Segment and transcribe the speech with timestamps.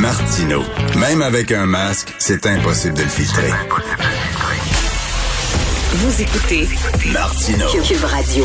[0.00, 0.62] Martino.
[0.98, 3.50] Même avec un masque, c'est impossible de le filtrer.
[5.92, 6.68] Vous écoutez
[7.12, 7.66] Martino.
[7.82, 8.44] Cube Radio.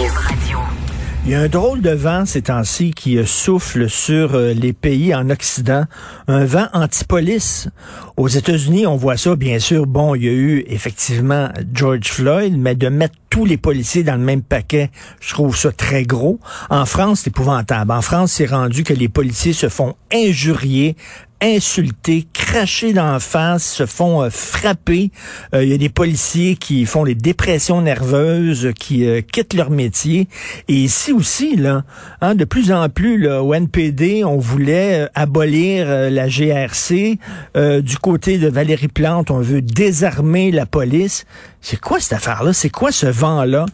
[1.25, 4.73] Il y a un drôle de vent ces temps-ci qui euh, souffle sur euh, les
[4.73, 5.85] pays en Occident,
[6.27, 7.69] un vent anti-police.
[8.17, 9.85] Aux États-Unis, on voit ça, bien sûr.
[9.85, 14.15] Bon, il y a eu effectivement George Floyd, mais de mettre tous les policiers dans
[14.15, 14.91] le même paquet,
[15.21, 16.39] je trouve ça très gros.
[16.69, 17.91] En France, c'est épouvantable.
[17.93, 20.97] En France, c'est rendu que les policiers se font injurier,
[21.43, 25.11] insultés, crachés d'en face, se font euh, frapper.
[25.53, 29.69] Euh, il y a des policiers qui font des dépressions nerveuses, qui euh, quittent leur
[29.69, 30.27] métier.
[30.67, 31.83] Et ici aussi, là,
[32.21, 37.19] hein, de plus en plus, là, au NPD, on voulait abolir la GRC.
[37.55, 41.25] du côté de Valérie Plante, on veut désarmer la police.
[41.65, 42.51] C'est quoi cette affaire-là?
[42.51, 43.65] C'est quoi ce vent-là?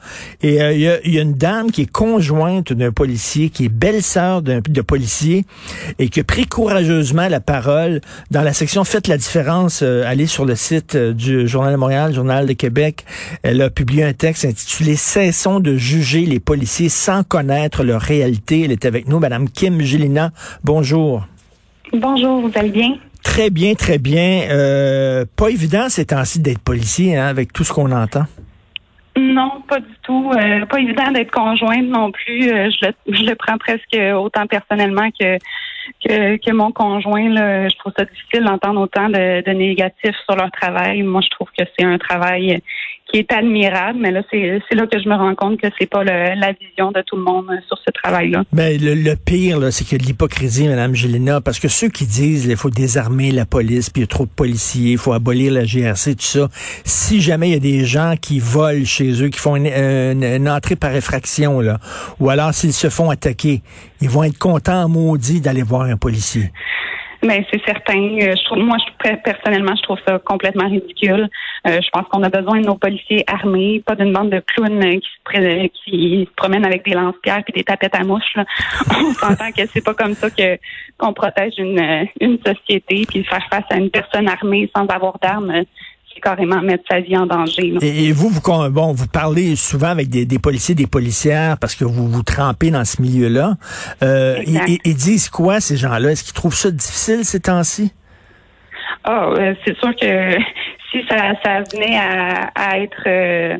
[0.44, 4.62] Et il y, a, une dame qui est conjointe d'un policier, qui est belle-sœur d'un
[4.62, 5.44] policier,
[5.98, 9.82] et qui a pris courageusement la parole dans la section Faites la différence.
[9.82, 13.06] Euh, allez sur le site euh, du Journal de Montréal, Journal de Québec.
[13.42, 18.66] Elle a publié un texte intitulé Cessons de juger les policiers sans connaître leur réalité.
[18.66, 20.32] Elle est avec nous, Madame Kim Gélina.
[20.64, 21.26] Bonjour.
[21.92, 22.98] Bonjour, vous allez bien?
[23.30, 24.50] Très bien, très bien.
[24.50, 28.26] Euh, pas évident ces temps-ci d'être policier, hein, avec tout ce qu'on entend.
[29.16, 30.32] Non, pas du tout.
[30.34, 32.52] Euh, pas évident d'être conjointe non plus.
[32.52, 35.38] Euh, je, le, je le prends presque autant personnellement que
[36.06, 37.30] que, que mon conjoint.
[37.30, 41.04] Là, je trouve ça difficile d'entendre autant de, de négatifs sur leur travail.
[41.04, 42.62] Moi, je trouve que c'est un travail
[43.12, 46.04] qui est admirable, mais là, c'est là que je me rends compte que c'est pas
[46.04, 48.44] le, la vision de tout le monde sur ce travail-là.
[48.54, 52.56] Mais le, le pire, c'est que l'hypocrisie, Mme Gélina, parce que ceux qui disent qu'il
[52.56, 55.64] faut désarmer la police, puis il y a trop de policiers, il faut abolir la
[55.64, 56.48] GRC, tout ça,
[56.84, 60.50] si jamais il y a des gens qui volent chez eux, qui font une, une,
[60.50, 61.80] entrée par effraction, là,
[62.20, 63.62] ou alors s'ils se font attaquer,
[64.02, 66.52] ils vont être contents, maudits, d'aller voir un policier.
[67.22, 67.98] Mais c'est certain.
[67.98, 71.28] Euh, je trouve, moi, je, personnellement, je trouve ça complètement ridicule.
[71.68, 74.80] Euh, je pense qu'on a besoin de nos policiers armés, pas d'une bande de clowns
[74.80, 78.36] qui se, qui se promènent avec des lance-pierres et des tapettes à mouches.
[78.90, 80.58] On s'entend que c'est pas comme ça que
[80.98, 83.06] qu'on protège une, une société.
[83.06, 85.64] Puis faire face à une personne armée sans avoir d'armes,
[86.20, 87.74] carrément mettre sa vie en danger.
[87.82, 91.86] Et, vous, vous, bon, vous parlez souvent avec des, des, policiers, des policières, parce que
[91.86, 93.56] vous vous trempez dans ce milieu-là.
[94.04, 96.12] Euh, ils, disent quoi, ces gens-là?
[96.12, 97.94] Est-ce qu'ils trouvent ça difficile ces temps-ci?
[99.04, 99.34] Ah,
[99.66, 100.38] c'est sûr que
[100.92, 103.04] si ça, ça venait à, à être...
[103.08, 103.58] Euh,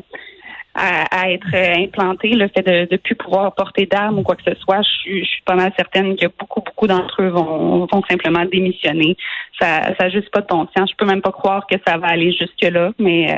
[0.80, 4.58] à, être implanté, le fait de ne plus pouvoir porter d'armes ou quoi que ce
[4.60, 9.16] soit, je, suis pas mal certaine que beaucoup, beaucoup d'entre eux vont, simplement démissionner.
[9.58, 10.90] Ça ça juste pas de bon sens.
[10.90, 13.36] Je peux même pas croire que ça va aller jusque-là, mais euh,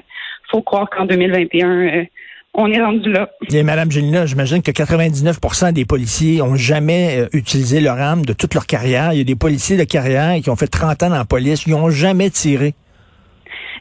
[0.51, 2.05] faut croire qu'en 2021, euh,
[2.55, 3.31] on est rendu là.
[3.51, 8.33] Et Madame Gélina, j'imagine que 99% des policiers ont jamais euh, utilisé leur arme de
[8.35, 9.13] toute leur carrière.
[9.13, 11.65] Il y a des policiers de carrière qui ont fait 30 ans dans la police,
[11.67, 12.75] ils ont jamais tiré.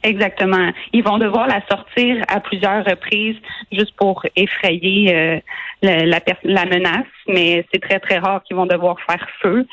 [0.03, 0.71] Exactement.
[0.93, 3.37] Ils vont devoir la sortir à plusieurs reprises
[3.71, 5.39] juste pour effrayer euh,
[5.83, 9.67] la, la, menace, mais c'est très, très rare qu'ils vont devoir faire feu.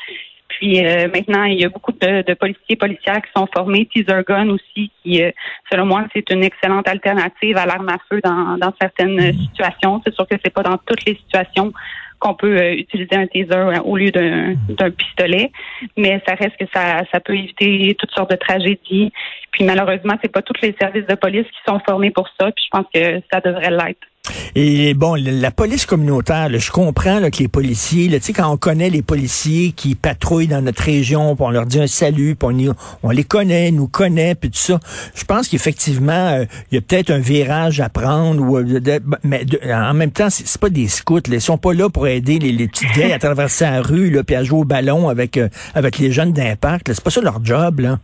[0.47, 4.21] Puis euh, maintenant, il y a beaucoup de, de, policiers policières qui sont formés, teaser
[4.27, 5.31] gun aussi, qui, euh,
[5.71, 10.01] selon moi, c'est une excellente alternative à l'arme à feu dans, dans certaines situations.
[10.05, 11.71] C'est sûr que c'est pas dans toutes les situations
[12.19, 15.51] qu'on peut euh, utiliser un taser au lieu d'un pistolet,
[15.97, 19.11] mais ça reste que ça, ça peut éviter toutes sortes de tragédies.
[19.51, 22.51] Puis malheureusement, c'est pas tous les services de police qui sont formés pour ça.
[22.51, 24.07] Puis je pense que ça devrait l'être.
[24.55, 28.89] Et bon, la police communautaire, je comprends que les policiers, tu sais, quand on connaît
[28.89, 33.23] les policiers qui patrouillent dans notre région, on leur dit un salut, on, on, les
[33.23, 34.79] connaît, nous connaît, puis tout ça.
[35.15, 39.93] Je pense qu'effectivement, euh, il y a peut-être un virage à prendre, euh, mais en
[39.93, 41.17] même temps, c'est pas des scouts.
[41.27, 41.35] Là.
[41.35, 44.35] Ils sont pas là pour aider les, les gars à traverser la rue, là, puis
[44.35, 46.91] à jouer au ballon avec euh, avec les jeunes d'impact.
[46.93, 47.99] C'est pas ça leur job, là.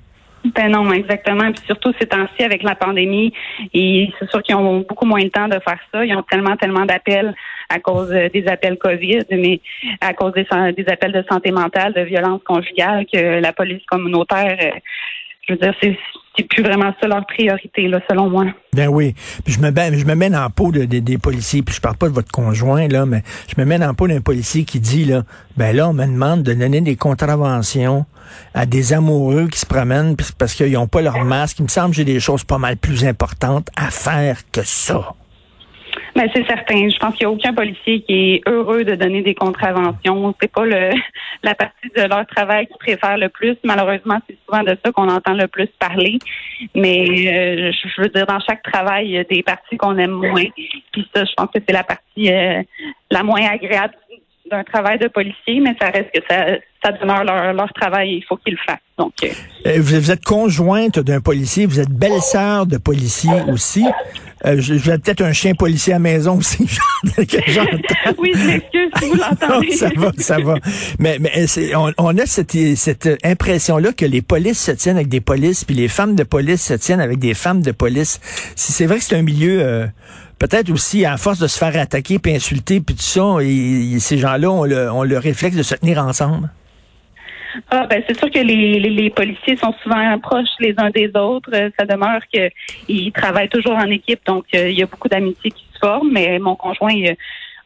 [0.53, 1.51] Ben non, exactement.
[1.51, 3.33] Puis surtout ces temps-ci avec la pandémie,
[3.73, 6.05] et c'est sûr qu'ils ont beaucoup moins de temps de faire ça.
[6.05, 7.33] Ils ont tellement, tellement d'appels
[7.69, 9.59] à cause des appels COVID, mais
[10.01, 14.57] à cause des, des appels de santé mentale, de violence conjugale, que la police communautaire,
[14.61, 14.79] euh,
[15.47, 15.97] je veux dire, c'est
[16.37, 18.45] c'est plus vraiment ça leur priorité, là, selon moi.
[18.73, 19.15] Ben oui.
[19.43, 21.97] Puis je me, ben, je me dans la peau de, des policiers, puis je parle
[21.97, 25.05] pas de votre conjoint, là, mais je me dans la peau d'un policier qui dit,
[25.05, 25.23] là,
[25.57, 28.05] ben là, on me demande de donner des contraventions
[28.53, 31.59] à des amoureux qui se promènent parce qu'ils n'ont pas leur masque.
[31.59, 35.13] Il me semble que j'ai des choses pas mal plus importantes à faire que ça.
[36.15, 36.87] Ben, c'est certain.
[36.87, 40.33] Je pense qu'il n'y a aucun policier qui est heureux de donner des contraventions.
[40.41, 40.91] C'est pas le
[41.43, 43.57] la partie de leur travail qu'ils préfèrent le plus.
[43.63, 46.17] Malheureusement, c'est souvent de ça qu'on entend le plus parler.
[46.73, 50.11] Mais euh, je veux dire, dans chaque travail, il y a des parties qu'on aime
[50.11, 50.45] moins.
[50.93, 52.63] Puis ça, je pense que c'est la partie euh,
[53.11, 53.93] la moins agréable
[54.49, 56.45] d'un travail de policier, mais ça reste que ça,
[56.83, 58.77] ça demeure leur, leur travail, il faut qu'ils le fassent.
[58.97, 59.13] Donc,
[59.65, 63.85] vous, êtes conjointe d'un policier, vous êtes belle-sœur de policier aussi.
[64.45, 66.57] Euh, j'ai peut-être un chien policier à la maison aussi.
[67.17, 69.71] oui, je m'excuse si vous l'entendez.
[69.71, 70.55] ça va, ça va.
[70.99, 75.21] Mais, mais on, on, a cette, cette impression-là que les polices se tiennent avec des
[75.21, 78.19] polices, puis les femmes de police se tiennent avec des femmes de police.
[78.55, 79.61] Si c'est vrai que c'est un milieu...
[79.61, 79.87] Euh,
[80.37, 84.17] peut-être aussi à force de se faire attaquer puis insulter puis tout ça, et, ces
[84.17, 86.49] gens-là ont le, ont le réflexe de se tenir ensemble.
[87.71, 91.49] Ah, ben c'est sûr que les, les, policiers sont souvent proches les uns des autres.
[91.53, 95.51] Euh, ça demeure qu'ils travaillent toujours en équipe, donc euh, il y a beaucoup d'amitié
[95.51, 96.11] qui se forment.
[96.11, 96.93] Mais mon conjoint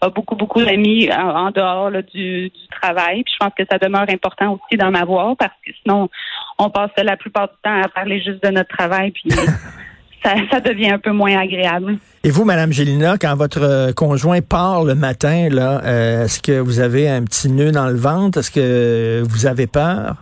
[0.02, 3.24] a beaucoup, beaucoup d'amis en, dehors du, du, travail.
[3.24, 6.10] Puis je pense que ça demeure important aussi d'en avoir parce que sinon,
[6.58, 9.12] on passe la plupart du temps à parler juste de notre travail.
[9.12, 9.30] Puis
[10.24, 11.98] ça, devient un peu moins agréable.
[12.24, 16.60] Et vous, Madame Gélina, quand votre euh, conjoint part le matin, là, euh, est-ce que
[16.60, 18.40] vous avez un petit nœud dans le ventre?
[18.40, 20.16] Est-ce que vous avez peur?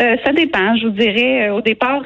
[0.00, 0.76] Euh, ça dépend.
[0.76, 2.02] Je vous dirais, au départ,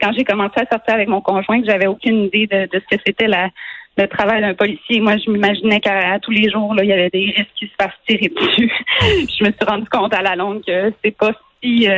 [0.00, 3.28] quand j'ai commencé à sortir avec mon conjoint, j'avais aucune idée de, ce que c'était
[3.28, 3.48] la,
[3.96, 5.00] le travail d'un policier.
[5.00, 7.74] Moi, je m'imaginais qu'à tous les jours, là, il y avait des risques qui se
[7.80, 8.70] fassent tirer dessus.
[9.00, 11.30] je me suis rendu compte à la longue que c'est pas
[11.62, 11.88] si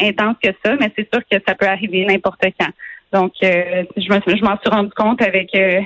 [0.00, 2.72] intense que ça, mais c'est sûr que ça peut arriver n'importe quand.
[3.12, 5.80] Donc, euh, je, me, je m'en suis rendu compte avec euh,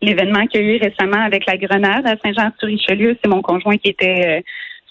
[0.00, 3.16] l'événement qu'il y a eu récemment avec la grenade à Saint-Jean-sur-Richelieu.
[3.22, 4.40] C'est mon conjoint qui était euh,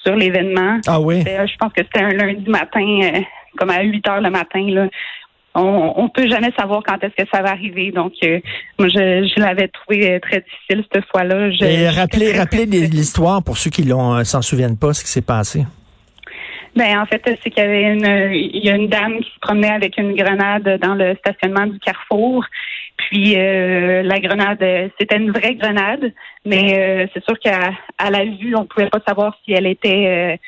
[0.03, 0.79] sur l'événement.
[0.87, 1.21] Ah oui?
[1.21, 3.21] je pense que c'était un lundi matin,
[3.57, 4.65] comme à 8 heures le matin.
[4.69, 4.87] Là.
[5.53, 7.91] On, ne peut jamais savoir quand est-ce que ça va arriver.
[7.91, 8.13] Donc,
[8.79, 11.49] moi, je, je l'avais trouvé très difficile cette fois-là.
[11.61, 15.65] Et rappelez, rappelez l'histoire pour ceux qui l'ont s'en souviennent pas, ce qui s'est passé.
[16.75, 19.39] Ben en fait, c'est qu'il y avait une il y a une dame qui se
[19.41, 22.45] promenait avec une grenade dans le stationnement du Carrefour.
[22.97, 24.63] Puis euh, la grenade,
[24.97, 26.13] c'était une vraie grenade,
[26.45, 30.39] mais euh, c'est sûr qu'à à la vue, on pouvait pas savoir si elle était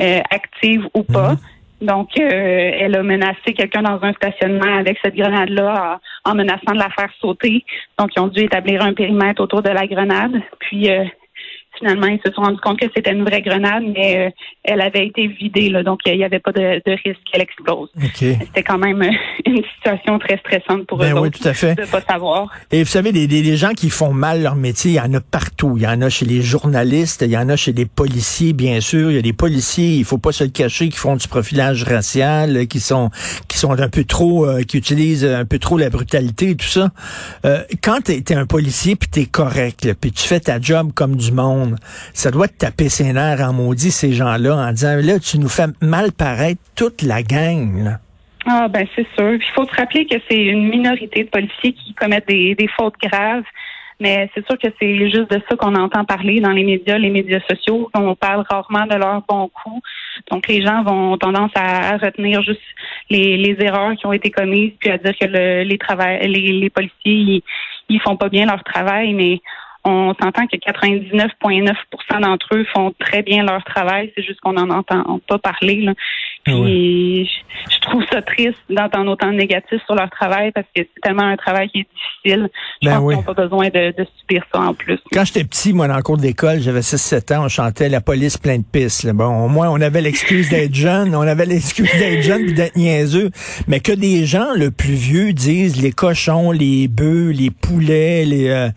[0.00, 1.32] euh, active ou pas.
[1.32, 1.38] Mhm.
[1.80, 6.78] Donc, elle a menacé quelqu'un dans un stationnement avec cette grenade-là en, en, menaçant de
[6.78, 7.64] la faire sauter.
[7.96, 10.42] Donc, ils ont dû établir un périmètre autour de la grenade.
[10.58, 10.88] Puis,
[11.78, 14.30] Finalement, ils se sont rendus compte que c'était une vraie grenade, mais euh,
[14.64, 17.88] elle avait été vidée, là, donc il n'y avait pas de, risque qu'elle explose.
[18.14, 19.10] C'était quand même euh,
[19.46, 21.74] une situation très stressante pour ben eux oui, tout à fait.
[21.74, 22.50] de pas savoir.
[22.72, 25.74] Et vous savez, des, gens qui font mal leur métier, il y en a partout.
[25.76, 28.80] Il y en a chez les journalistes, il y en a chez les policiers, bien
[28.80, 29.10] sûr.
[29.10, 31.84] Il y a des policiers, il faut pas se le cacher, qui font du profilage
[31.84, 33.10] racial, qui sont
[33.48, 36.66] qui sont un peu trop, euh, qui utilisent un peu trop la brutalité et tout
[36.66, 36.90] ça.
[37.82, 41.16] quand tu es, un policier puis tu es correct, puis tu fais ta job comme
[41.16, 41.67] du monde,
[42.12, 45.48] ça doit te taper ses nerfs en maudit, ces gens-là, en disant, là, tu nous
[45.48, 47.98] fais mal paraître toute la gang.
[48.50, 49.34] Ah, ben c'est sûr.
[49.34, 53.44] Il faut se rappeler que c'est une minorité de policiers qui commettent des, fautes graves.
[54.00, 57.10] Mais c'est sûr que c'est juste de ça qu'on entend parler dans les médias, les
[57.10, 57.90] médias sociaux.
[57.94, 59.82] On parle rarement de leurs bons coups.
[60.30, 62.60] Donc les gens vont tendance à, retenir juste
[63.10, 67.42] les, erreurs qui ont été commises, puis à dire que les, les, policiers ils,
[67.88, 69.14] ils font pas bien leur travail.
[69.14, 69.40] Mais
[69.84, 74.12] on s'entend que 99,9% d'entre eux font très bien leur travail.
[74.16, 75.82] C'est juste qu'on n'en entend pas parler.
[75.82, 75.94] Là.
[76.48, 77.30] Puis
[77.70, 81.24] je, trouve ça triste d'entendre autant de négatifs sur leur travail parce que c'est tellement
[81.24, 81.86] un travail qui est
[82.24, 82.48] difficile.
[82.82, 84.98] Je ben pense qu'ils n'ont pas besoin de, subir ça en plus.
[85.12, 88.36] Quand j'étais petit, moi, dans le cours d'école, j'avais 6-7 ans, on chantait La police
[88.36, 89.08] plein de pistes.
[89.12, 92.76] Bon, au moins, on avait l'excuse d'être jeune, on avait l'excuse d'être jeune et d'être
[92.76, 93.30] niaiseux.
[93.66, 98.48] Mais que des gens, le plus vieux, disent les cochons, les bœufs, les poulets, les
[98.48, 98.68] euh,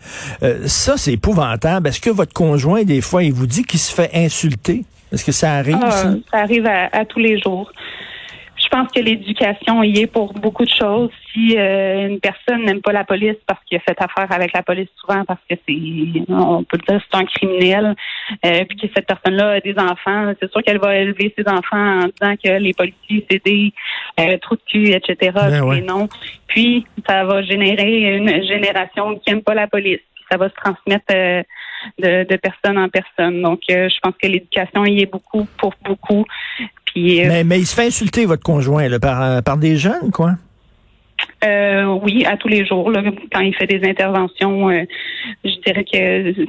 [0.42, 1.88] euh, ça, c'est épouvantable.
[1.88, 4.84] Est-ce que votre conjoint, des fois, il vous dit qu'il se fait insulter?
[5.12, 5.78] Est-ce que ça arrive?
[5.82, 6.14] Ah, ça?
[6.32, 7.70] arrive à, tous les jours.
[8.56, 11.10] Je pense que l'éducation y est pour beaucoup de choses.
[11.32, 14.62] Si euh, une personne n'aime pas la police parce qu'il a fait affaire avec la
[14.62, 17.94] police souvent parce que c'est, on peut dire, c'est un criminel,
[18.46, 22.02] euh, puis que cette personne-là a des enfants, c'est sûr qu'elle va élever ses enfants
[22.02, 23.72] en disant que les policiers c'est des
[24.20, 25.32] euh, trous de cul, etc.
[25.34, 26.08] Ben non.
[26.46, 30.00] Puis ça va générer une génération qui n'aime pas la police.
[30.32, 31.12] Ça va se transmettre
[31.98, 33.42] de, personne en personne.
[33.42, 36.24] Donc, euh, je pense que l'éducation y est beaucoup pour beaucoup.
[36.86, 40.10] Puis, euh, mais, il se fait insulter, votre conjoint, là, par, euh, par des jeunes,
[40.12, 40.32] quoi?
[41.44, 42.90] oui, à tous les jours.
[42.90, 44.70] Là, quand il fait des interventions,
[45.44, 46.46] je dirais que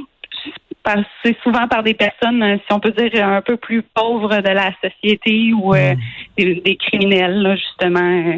[1.23, 4.71] c'est souvent par des personnes, si on peut dire, un peu plus pauvres de la
[4.83, 5.95] société ou hmm.
[6.37, 8.35] des, criminels, justement.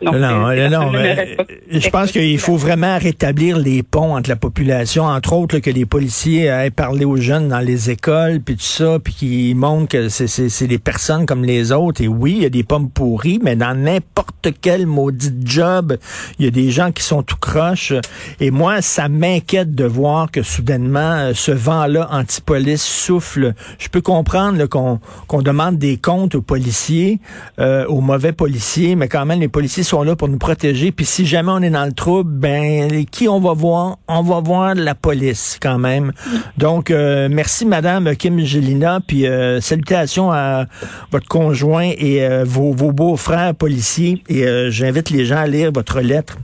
[0.00, 1.36] Donc, non, euh, non, mais,
[1.68, 5.70] je pense qu'il faut vraiment rétablir les ponts entre la population, entre autres là, que
[5.70, 9.88] les policiers aient parlé aux jeunes dans les écoles, puis tout ça, puis qu'ils montrent
[9.88, 12.00] que c'est- c'est c'est des personnes comme les autres.
[12.02, 15.96] Et oui, il y a des pommes pourries, mais dans n'importe quel maudit job,
[16.38, 17.92] il y a des gens qui sont tout croches.
[18.40, 23.54] Et moi, ça m'inquiète de voir que soudainement, euh, ce vent-là anti-police souffle.
[23.80, 27.18] Je peux comprendre là, qu'on qu'on demande des comptes aux policiers,
[27.58, 30.92] euh, aux mauvais policiers, mais quand même, les policiers sont là pour nous protéger.
[30.92, 33.98] Puis si jamais on est dans le trouble, ben qui on va voir?
[34.08, 36.12] On va voir la police quand même.
[36.56, 40.66] Donc, euh, merci Madame Kim Gelina, puis euh, salutations à
[41.10, 44.22] votre conjoint et euh, vos, vos beaux-frères policiers.
[44.28, 46.38] Et euh, j'invite les gens à lire votre lettre.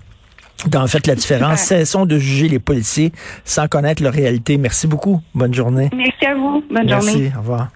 [0.69, 1.63] Dans Faites la différence.
[1.63, 1.79] Super.
[1.79, 3.13] Cessons de juger les policiers
[3.45, 4.57] sans connaître leur réalité.
[4.57, 5.21] Merci beaucoup.
[5.35, 5.91] Bonne journée.
[5.95, 6.65] Merci à vous.
[6.71, 7.11] Bonne Merci.
[7.11, 7.33] journée.
[7.37, 7.69] Au revoir.